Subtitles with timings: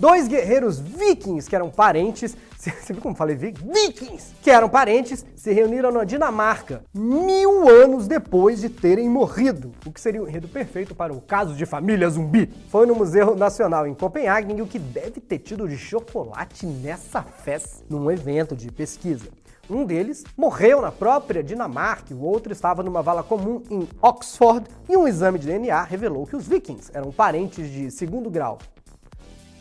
[0.00, 4.34] Dois guerreiros vikings que eram parentes, você viu como falei vikings?
[4.40, 10.00] Que eram parentes, se reuniram na Dinamarca mil anos depois de terem morrido, o que
[10.00, 12.50] seria o enredo perfeito para o caso de família zumbi.
[12.70, 17.20] Foi no Museu Nacional em Copenhague e o que deve ter tido de chocolate nessa
[17.20, 19.28] festa num evento de pesquisa.
[19.68, 24.96] Um deles morreu na própria Dinamarca, o outro estava numa vala comum em Oxford, e
[24.96, 28.58] um exame de DNA revelou que os vikings eram parentes de segundo grau.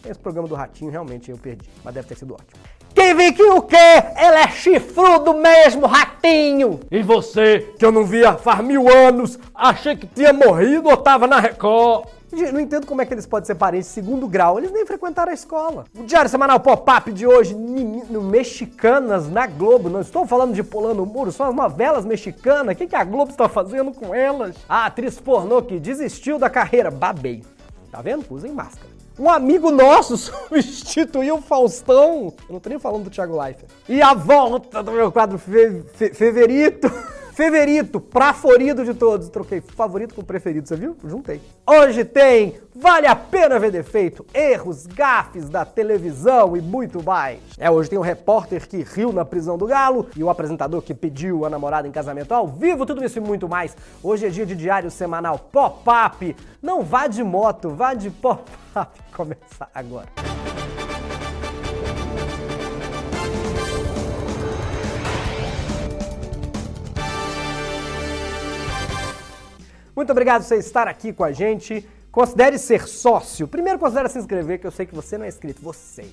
[0.05, 2.60] Esse programa do Ratinho realmente eu perdi, mas deve ter sido ótimo.
[2.93, 3.75] Quem viking o quê?
[3.75, 6.79] Ele é chifrudo mesmo, ratinho!
[6.89, 11.27] E você, que eu não via faz mil anos, achei que tinha morrido ou tava
[11.27, 12.07] na Record?
[12.32, 14.60] Não entendo como é que eles podem ser parentes segundo grau.
[14.60, 15.86] Eles nem frequentaram a escola.
[15.97, 19.89] O Diário Semanal Pop-Up de hoje, no Mexicanas na Globo.
[19.89, 22.75] Não estou falando de pulando o muro, são as novelas mexicanas.
[22.75, 24.55] O que, que a Globo está fazendo com elas?
[24.68, 26.91] A atriz pornô que desistiu da carreira.
[26.91, 27.43] Babei.
[27.91, 28.24] Tá vendo?
[28.29, 28.99] Usem máscara.
[29.19, 32.33] Um amigo nosso substituiu o Faustão.
[32.47, 33.69] Eu não tô nem falando do Thiago Leifert.
[33.88, 36.89] E a volta do meu quadro fe fe Feverito.
[37.39, 39.29] Feverito, praforido de todos.
[39.29, 40.97] Troquei favorito com preferido, você viu?
[41.05, 41.39] Juntei.
[41.65, 47.39] Hoje tem Vale a Pena Ver Defeito, erros, gafes da televisão e muito mais.
[47.57, 50.81] É, hoje tem o um repórter que riu na prisão do Galo e o apresentador
[50.81, 53.73] que pediu a namorada em casamento ao vivo, tudo isso e muito mais.
[54.03, 56.35] Hoje é dia de diário semanal pop-up.
[56.61, 58.51] Não vá de moto, vá de pop-up.
[59.15, 60.28] Começar agora.
[70.00, 71.86] Muito obrigado por você estar aqui com a gente.
[72.09, 73.45] Considere ser sócio.
[73.50, 75.61] Primeiro considere se inscrever, que eu sei que você não é inscrito.
[75.61, 76.06] Você.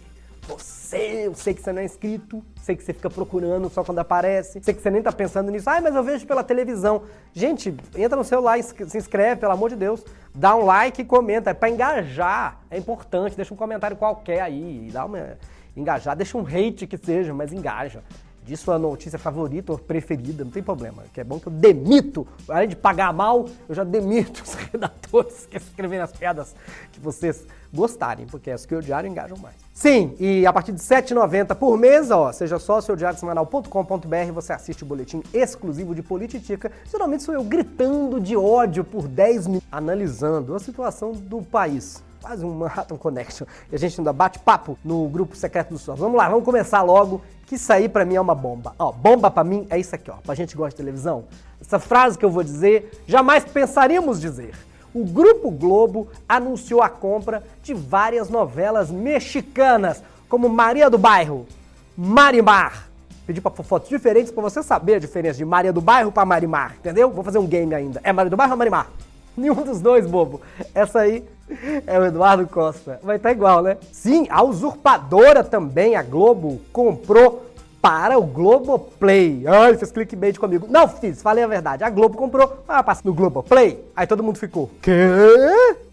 [0.48, 4.00] Você, eu sei que você não é inscrito, sei que você fica procurando só quando
[4.00, 5.70] aparece, sei que você nem tá pensando nisso.
[5.70, 7.04] Ai, mas eu vejo pela televisão.
[7.32, 10.04] Gente, entra no celular, se inscreve, pelo amor de Deus.
[10.34, 11.50] Dá um like e comenta.
[11.50, 12.62] É pra engajar.
[12.68, 13.36] É importante.
[13.36, 14.90] Deixa um comentário qualquer aí.
[14.92, 15.38] Dá uma
[15.76, 16.16] engajar.
[16.16, 18.02] Deixa um hate que seja, mas engaja
[18.46, 21.02] de sua notícia favorita ou preferida, não tem problema.
[21.12, 25.46] Que é bom que eu demito, além de pagar mal, eu já demito os redatores
[25.46, 26.54] que escrevem as piadas
[26.92, 29.54] que vocês gostarem, porque as que o diário engajam mais.
[29.72, 34.52] Sim, e a partir de R$ 7,90 por mês, ó, seja só seu semanal.com.br, você
[34.52, 36.72] assiste o boletim exclusivo de Politica.
[36.90, 42.44] Geralmente sou eu gritando de ódio por 10 minutos, analisando a situação do país quase
[42.44, 43.46] um Manhattan Connection.
[43.70, 45.96] E a gente ainda bate papo no grupo secreto do SUAS.
[45.96, 48.74] Vamos lá, vamos começar logo, que isso aí pra mim é uma bomba.
[48.78, 50.16] Ó, bomba pra mim é isso aqui, ó.
[50.16, 51.24] Pra gente que gosta de televisão,
[51.60, 54.54] essa frase que eu vou dizer, jamais pensaríamos dizer.
[54.96, 61.46] O Grupo Globo anunciou a compra de várias novelas mexicanas, como Maria do Bairro,
[61.94, 62.88] Marimar.
[63.26, 66.76] Pedi pra fotos diferentes pra você saber a diferença de Maria do Bairro pra Marimar,
[66.78, 67.10] entendeu?
[67.10, 68.00] Vou fazer um game ainda.
[68.02, 68.88] É Maria do Bairro ou Marimar?
[69.36, 70.40] Nenhum dos dois, bobo.
[70.74, 71.22] Essa aí
[71.86, 72.98] é o Eduardo Costa.
[73.02, 73.76] Vai estar tá igual, né?
[73.92, 77.44] Sim, a usurpadora também, a Globo, comprou
[77.86, 79.44] para o Globoplay.
[79.46, 80.66] Ai, fez clickbait comigo.
[80.68, 81.84] Não fiz, falei a verdade.
[81.84, 83.80] A Globo comprou, ah, passa no Globoplay.
[83.94, 84.92] Aí todo mundo ficou, quê?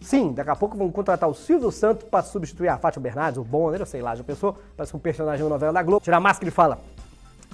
[0.02, 3.44] Sim, daqui a pouco vão contratar o Silvio Santos para substituir a Fátima Bernardes, o
[3.44, 4.58] Bonner, eu sei lá, já pensou?
[4.76, 6.04] Parece um personagem de uma novela da Globo.
[6.04, 6.80] Tira a máscara e fala,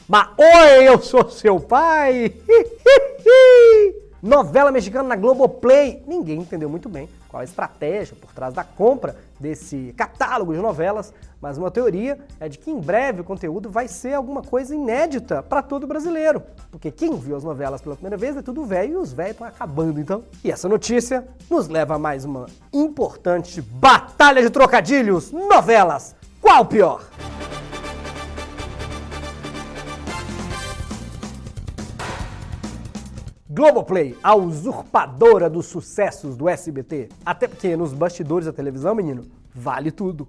[0.07, 2.33] mas oi, eu sou seu pai.
[4.23, 6.01] Novela mexicana na Globoplay.
[6.07, 11.13] Ninguém entendeu muito bem qual a estratégia por trás da compra desse catálogo de novelas,
[11.41, 15.41] mas uma teoria é de que em breve o conteúdo vai ser alguma coisa inédita
[15.41, 16.41] para todo brasileiro.
[16.69, 19.47] Porque quem viu as novelas pela primeira vez é tudo velho e os velhos estão
[19.47, 20.23] acabando então.
[20.43, 26.15] E essa notícia nos leva a mais uma importante batalha de trocadilhos: novelas.
[26.41, 27.01] Qual pior?
[33.59, 37.09] Globoplay, a usurpadora dos sucessos do SBT.
[37.25, 40.25] Até porque nos bastidores da televisão, menino, vale tudo.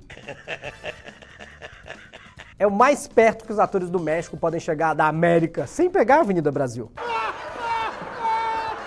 [2.59, 6.17] É o mais perto que os atores do México podem chegar da América sem pegar
[6.17, 6.91] a Avenida Brasil.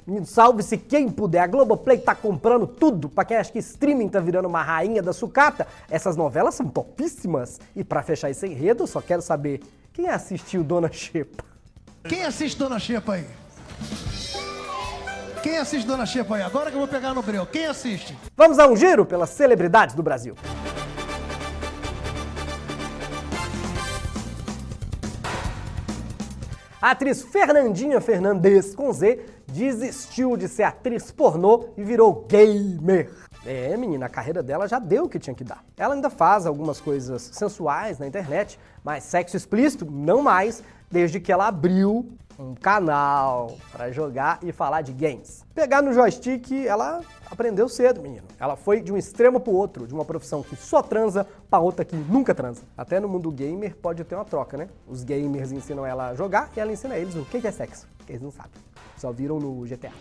[0.05, 1.39] Menino, salve-se quem puder.
[1.39, 3.07] A Globoplay tá comprando tudo.
[3.07, 7.61] Pra quem acha que streaming tá virando uma rainha da sucata, essas novelas são topíssimas.
[7.73, 9.61] E para fechar esse enredo, eu só quero saber
[9.93, 11.45] quem assistiu Dona Xepa.
[12.03, 13.25] Quem assiste Dona Xepa aí?
[15.43, 16.41] Quem assiste Dona Xepa aí?
[16.41, 17.45] Agora que eu vou pegar no breu.
[17.45, 18.17] Quem assiste?
[18.33, 20.35] Vamos a um giro pelas celebridades do Brasil.
[26.81, 33.11] A atriz Fernandinha Fernandes com Z desistiu de ser atriz pornô e virou gamer.
[33.45, 35.63] É, menina, a carreira dela já deu o que tinha que dar.
[35.77, 41.31] Ela ainda faz algumas coisas sensuais na internet, mas sexo explícito não mais, desde que
[41.31, 42.09] ela abriu
[42.39, 45.45] um canal para jogar e falar de games.
[45.53, 48.25] Pegar no joystick, ela aprendeu cedo, menino.
[48.39, 51.85] Ela foi de um extremo pro outro, de uma profissão que só transa para outra
[51.85, 52.63] que nunca transa.
[52.77, 54.69] Até no mundo gamer pode ter uma troca, né?
[54.87, 58.13] Os gamers ensinam ela a jogar e ela ensina eles o que é sexo, que
[58.13, 58.51] eles não sabem.
[58.97, 59.91] Só viram no GTA.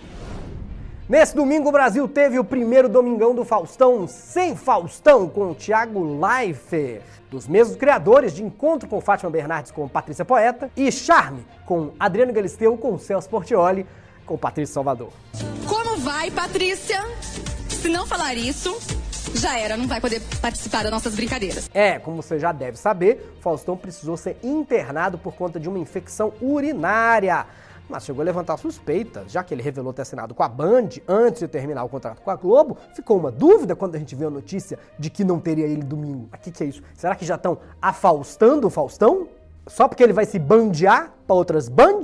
[1.08, 6.20] Nesse domingo, o Brasil teve o primeiro Domingão do Faustão sem Faustão, com o Thiago
[6.20, 11.90] Leifert, dos mesmos criadores de Encontro com Fátima Bernardes com Patrícia Poeta e Charme com
[11.98, 13.84] Adriano Galisteu com Celso Portioli
[14.24, 15.10] com Patrícia Salvador.
[15.66, 17.02] Como vai, Patrícia?
[17.68, 18.72] Se não falar isso,
[19.34, 21.68] já era, não vai poder participar das nossas brincadeiras.
[21.74, 26.32] É, como você já deve saber, Faustão precisou ser internado por conta de uma infecção
[26.40, 27.44] urinária
[27.92, 31.40] mas chegou a levantar suspeitas, já que ele revelou ter assinado com a Band antes
[31.40, 32.78] de terminar o contrato com a Globo.
[32.94, 36.28] Ficou uma dúvida quando a gente viu a notícia de que não teria ele domingo.
[36.32, 36.82] O que, é isso?
[36.94, 39.28] Será que já estão afaustando o Faustão?
[39.66, 42.02] Só porque ele vai se bandear para outras band?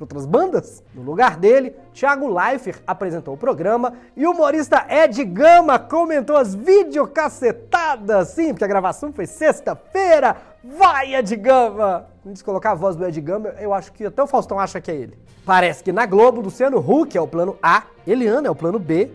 [0.00, 0.82] Para outras bandas?
[0.94, 6.54] No lugar dele, Thiago Leifert apresentou o programa e o humorista Ed Gama comentou as
[6.54, 8.28] videocacetadas.
[8.28, 10.38] Sim, porque a gravação foi sexta-feira.
[10.64, 12.06] Vai, Ed Gama!
[12.24, 14.90] De colocar a voz do Ed Gama, eu acho que até o Faustão acha que
[14.90, 15.18] é ele.
[15.44, 19.10] Parece que na Globo, Luciano Huck é o plano A, Eliana é o plano B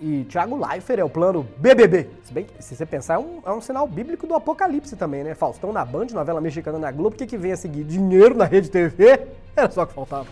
[0.00, 2.08] e Thiago Leifert é o plano BBB.
[2.22, 5.24] Se bem que, se você pensar, é um, é um sinal bíblico do apocalipse também,
[5.24, 5.34] né?
[5.34, 7.84] Faustão na Band, novela mexicana na Globo, o que, que vem a seguir?
[7.84, 9.26] Dinheiro na Rede TV?
[9.56, 10.26] Era só que faltava.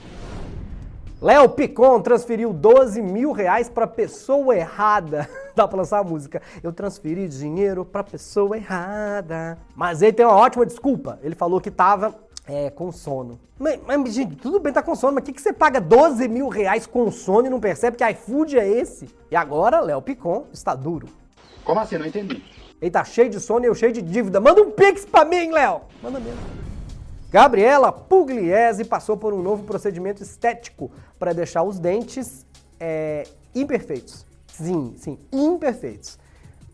[1.21, 5.29] Léo Picon transferiu 12 mil reais pra pessoa errada.
[5.57, 6.43] Dá pra lançar a música.
[6.63, 9.59] Eu transferi dinheiro pra pessoa errada.
[9.75, 11.19] Mas ele tem uma ótima desculpa.
[11.23, 12.15] Ele falou que tava
[12.47, 13.39] é, com sono.
[13.59, 16.29] Mas, mas, gente, tudo bem tá com sono, mas o que, que você paga 12
[16.29, 19.09] mil reais com sono e não percebe que iFood é esse?
[19.31, 21.09] E agora, Léo Picon está duro.
[21.65, 21.99] Como assim?
[21.99, 22.43] Não entendi.
[22.81, 24.41] Ele tá cheio de sono e eu cheio de dívida.
[24.41, 25.81] Manda um pix pra mim, Léo!
[26.03, 26.39] Manda mesmo.
[27.31, 32.47] Gabriela Pugliese passou por um novo procedimento estético para deixar os dentes
[32.79, 34.25] é, imperfeitos.
[34.47, 36.19] Sim, sim, imperfeitos.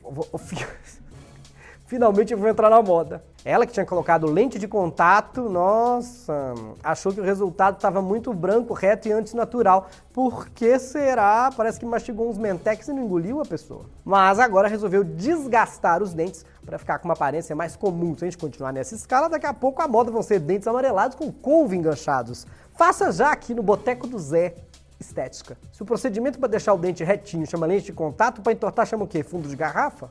[1.86, 3.24] Finalmente eu vou entrar na moda.
[3.44, 8.72] Ela que tinha colocado lente de contato, nossa, achou que o resultado estava muito branco,
[8.72, 9.88] reto e antinatural.
[10.12, 11.50] Por que será?
[11.56, 13.84] Parece que mastigou uns mentex e não engoliu a pessoa.
[14.04, 18.16] Mas agora resolveu desgastar os dentes para ficar com uma aparência mais comum.
[18.16, 21.16] Se a gente continuar nessa escala, daqui a pouco a moda vão ser dentes amarelados
[21.16, 22.46] com couve enganchados.
[22.78, 24.54] Faça já aqui no Boteco do Zé.
[25.00, 25.58] Estética.
[25.72, 29.02] Se o procedimento para deixar o dente retinho chama lente de contato, para entortar chama
[29.02, 29.24] o quê?
[29.24, 30.10] Fundo de garrafa?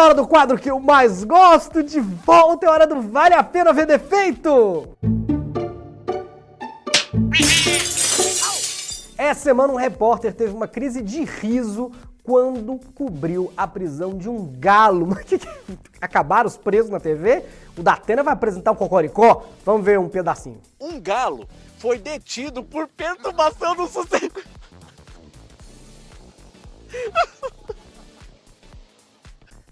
[0.00, 3.44] É hora do quadro que eu mais gosto, de volta, é hora do Vale a
[3.44, 4.96] Pena Ver Defeito!
[9.18, 11.92] Essa semana um repórter teve uma crise de riso
[12.24, 15.14] quando cobriu a prisão de um galo.
[15.26, 15.38] Que,
[16.00, 17.44] acabaram os presos na TV?
[17.76, 19.44] O Datena vai apresentar um cocoricó?
[19.66, 20.62] Vamos ver um pedacinho.
[20.80, 21.46] Um galo
[21.76, 24.40] foi detido por perturbação do sossego.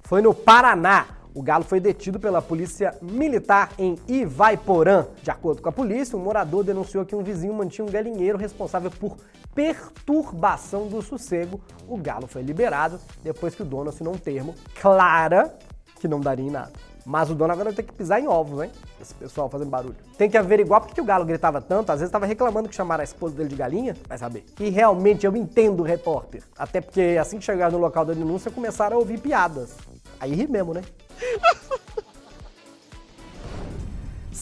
[0.09, 1.07] Foi no Paraná.
[1.35, 5.05] O galo foi detido pela polícia militar em Ivaiporã.
[5.23, 8.91] De acordo com a polícia, um morador denunciou que um vizinho mantinha um galinheiro responsável
[8.91, 9.19] por
[9.55, 11.61] perturbação do sossego.
[11.87, 15.55] O galo foi liberado depois que o dono assinou um termo clara
[16.01, 16.73] que não daria em nada.
[17.05, 18.71] Mas o dono agora ter que pisar em ovos, hein?
[19.01, 19.97] Esse pessoal fazendo barulho.
[20.17, 21.91] Tem que averiguar por que o galo gritava tanto.
[21.91, 23.97] Às vezes estava reclamando que chamaram a esposa dele de galinha.
[24.07, 24.45] Vai saber.
[24.61, 26.43] E realmente eu entendo o repórter.
[26.59, 29.75] Até porque assim que chegaram no local da denúncia, começaram a ouvir piadas.
[30.21, 30.83] Aí ri mesmo, né?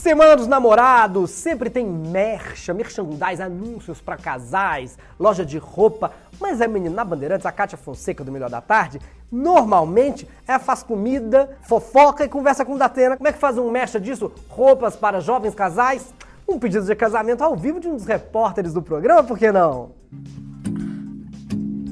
[0.07, 6.13] Semana dos Namorados, sempre tem mercha, merchandise, anúncios para casais, loja de roupa.
[6.39, 9.01] Mas é menina na Bandeirantes, a Kátia Fonseca do Melhor da Tarde,
[9.33, 13.17] normalmente ela faz comida, fofoca e conversa com o Datena.
[13.17, 14.31] Como é que faz um mercha disso?
[14.49, 16.15] Roupas para jovens casais?
[16.49, 19.91] Um pedido de casamento ao vivo de um dos repórteres do programa, por que não?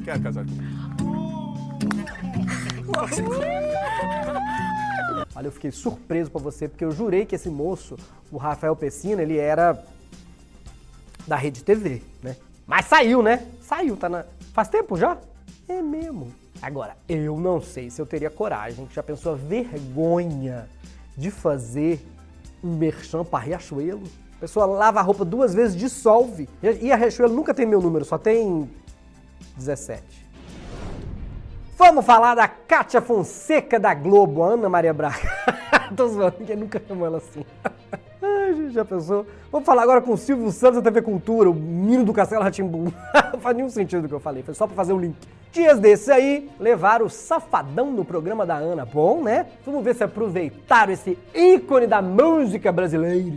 [0.05, 1.44] Quer casar comigo?
[5.37, 7.97] Olha, eu fiquei surpreso pra você, porque eu jurei que esse moço,
[8.31, 9.85] o Rafael Pessina, ele era
[11.27, 12.37] da Rede TV, né?
[12.67, 13.47] Mas saiu, né?
[13.61, 14.25] Saiu, tá na...
[14.53, 15.19] Faz tempo já?
[15.69, 16.33] É mesmo.
[16.63, 20.69] Agora, eu não sei se eu teria coragem, já pensou a vergonha
[21.17, 22.01] de fazer
[22.63, 24.05] um merchan pra Riachuelo?
[24.37, 26.49] A pessoa lava a roupa duas vezes, dissolve.
[26.63, 28.71] E a Riachuelo nunca tem meu número, só tem
[29.57, 30.24] 17.
[31.77, 35.19] Vamos falar da Kátia Fonseca da Globo, Ana Maria Braga.
[35.97, 37.45] Tô zoando, porque nunca chamou ela assim.
[38.23, 39.27] Ai, já pensou?
[39.51, 42.93] Vamos falar agora com o Silvio Santos da TV Cultura, o menino do Castelo Ratimbum.
[43.33, 45.17] Não faz nenhum sentido do que eu falei, foi só pra fazer um link.
[45.51, 48.85] Dias desses aí, levaram o Safadão no programa da Ana.
[48.85, 49.47] Bom, né?
[49.67, 53.37] Vamos ver se aproveitaram esse ícone da música brasileira.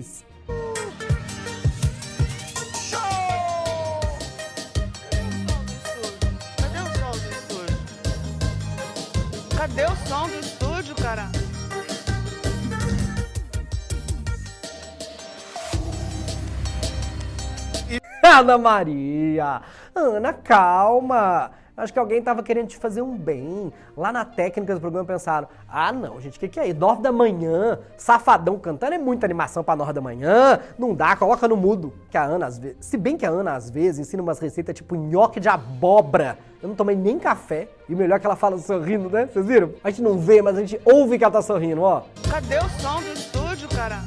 [18.27, 19.62] Ana Maria!
[19.96, 21.51] Ana, calma!
[21.77, 23.72] Acho que alguém tava querendo te fazer um bem.
[23.96, 26.79] Lá na técnica do programa pensaram: ah, não, gente, o que, que é isso?
[26.79, 30.60] Nove da manhã, safadão cantando é muita animação pra nove da manhã.
[30.77, 31.93] Não dá, coloca no mudo.
[32.10, 32.77] Que a Ana, às vezes.
[32.81, 36.39] Se bem que a Ana, às vezes, ensina umas receitas tipo nhoque de abóbora.
[36.63, 37.67] Eu não tomei nem café.
[37.88, 39.29] E o melhor é que ela fala sorrindo, né?
[39.31, 39.74] Vocês viram?
[39.84, 42.01] A gente não vê, mas a gente ouve que ela tá sorrindo, ó.
[42.27, 43.98] Cadê o som do estúdio, cara?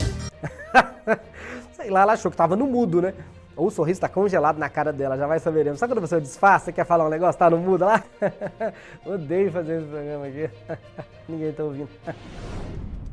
[1.72, 3.14] Sei lá, ela achou que tava no mudo, né?
[3.60, 5.78] Ou o sorriso tá congelado na cara dela, já vai saberemos.
[5.78, 8.02] Sabe quando você disfarça, quer falar um negócio, tá no mudo lá?
[9.04, 10.50] Odeio fazer esse programa aqui.
[11.28, 11.90] Ninguém tá ouvindo.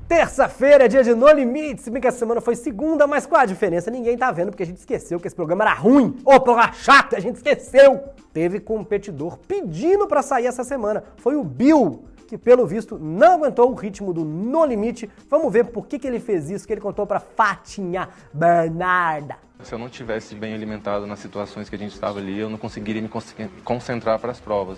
[0.08, 3.42] Terça-feira é dia de No Limite, se bem que essa semana foi segunda, mas qual
[3.42, 3.92] a diferença?
[3.92, 6.16] Ninguém tá vendo porque a gente esqueceu que esse programa era ruim.
[6.24, 8.02] Ô, programa chato, a gente esqueceu!
[8.32, 11.04] Teve competidor pedindo pra sair essa semana.
[11.18, 15.10] Foi o Bill, que pelo visto não aguentou o ritmo do No Limite.
[15.30, 19.47] Vamos ver por que, que ele fez isso, que ele contou pra Fatinha Bernarda.
[19.64, 22.58] Se eu não tivesse bem alimentado nas situações que a gente estava ali, eu não
[22.58, 23.22] conseguiria me con-
[23.64, 24.78] concentrar para as provas.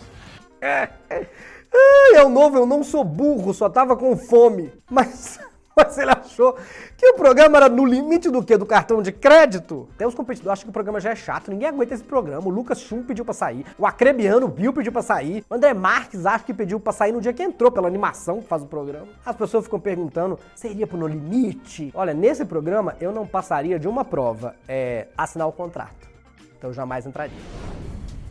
[0.61, 4.71] Ai, é o novo, eu não sou burro, só tava com fome.
[4.89, 5.39] Mas,
[5.83, 6.55] mas ele achou
[6.97, 8.57] que o programa era no limite do quê?
[8.57, 9.87] Do cartão de crédito?
[9.95, 12.47] Até os competidores acham que o programa já é chato, ninguém aguenta esse programa.
[12.47, 16.25] O Lucas Chum pediu pra sair, o Acrebiano, Bill pediu pra sair, o André Marques
[16.25, 19.07] acho que pediu pra sair no dia que entrou, pela animação que faz o programa.
[19.25, 21.91] As pessoas ficam perguntando, iria pro No Limite?
[21.95, 26.09] Olha, nesse programa eu não passaria de uma prova, é assinar o contrato.
[26.57, 27.37] Então eu jamais entraria.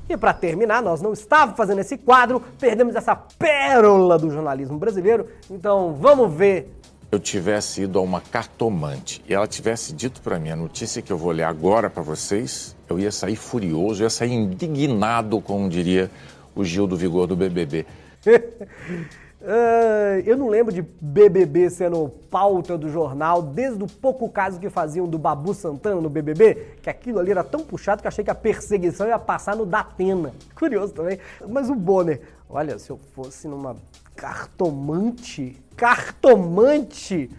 [0.08, 5.26] E para terminar, nós não estávamos fazendo esse quadro, perdemos essa pérola do jornalismo brasileiro,
[5.50, 6.74] então vamos ver.
[7.10, 11.10] Eu tivesse ido a uma cartomante e ela tivesse dito para mim a notícia que
[11.10, 15.68] eu vou ler agora para vocês, eu ia sair furioso, eu ia sair indignado, como
[15.68, 16.10] diria
[16.54, 17.86] o Gil do Vigor do BBB.
[19.40, 24.68] Ah, eu não lembro de BBB sendo pauta do jornal, desde o pouco caso que
[24.68, 28.30] faziam do Babu Santana no BBB, que aquilo ali era tão puxado que achei que
[28.30, 30.32] a perseguição ia passar no Datena.
[30.56, 31.18] Curioso também.
[31.48, 33.76] Mas o Bonner, olha, se eu fosse numa
[34.16, 37.30] cartomante, cartomante,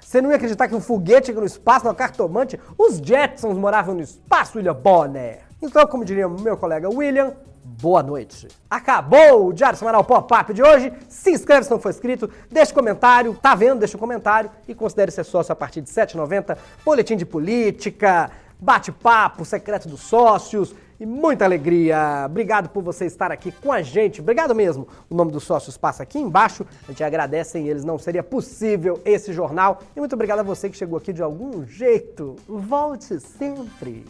[0.00, 2.58] você não ia acreditar que um foguete no espaço, uma cartomante?
[2.78, 5.40] Os Jetsons moravam no espaço, William Bonner.
[5.60, 7.34] Então, como diria meu colega William,
[7.64, 8.48] boa noite.
[8.68, 10.92] Acabou o Diário Semanal Pop-Up de hoje.
[11.08, 13.78] Se inscreve se não for inscrito, deixa comentário, tá vendo?
[13.78, 16.56] Deixa um comentário e considere ser sócio a partir de R$ 7,90.
[16.84, 22.24] Boletim de política, bate-papo, secreto dos sócios e muita alegria.
[22.26, 24.20] Obrigado por você estar aqui com a gente.
[24.20, 24.86] Obrigado mesmo.
[25.10, 26.64] O nome dos sócios passa aqui embaixo.
[26.84, 29.82] A gente agradece, sem eles não seria possível esse jornal.
[29.96, 32.36] E muito obrigado a você que chegou aqui de algum jeito.
[32.46, 34.04] Volte sempre.